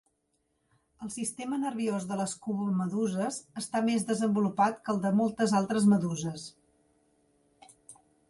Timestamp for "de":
2.11-2.15, 5.05-5.13